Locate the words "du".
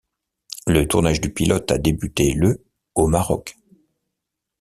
1.21-1.31